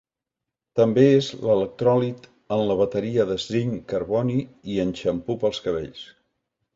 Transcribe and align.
També 0.79 1.01
és 1.17 1.27
l'electròlit 1.41 2.25
en 2.57 2.63
la 2.71 2.77
bateria 2.79 3.27
de 3.33 3.37
zinc-carboni 3.43 4.39
i 4.77 4.79
en 4.85 4.95
xampú 5.03 5.37
pels 5.45 5.61
cabells. 5.67 6.03